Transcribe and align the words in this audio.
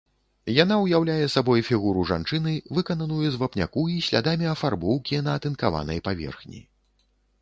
Яна 0.63 0.75
ўяўляе 0.83 1.25
сабой 1.33 1.61
фігуру 1.67 2.05
жанчыны, 2.11 2.53
выкананую 2.77 3.21
з 3.35 3.41
вапняку 3.43 3.83
і 3.97 4.01
слядамі 4.09 4.51
афарбоўкі 4.55 5.23
на 5.29 5.37
атынкаванай 5.41 5.99
паверхні. 6.09 6.59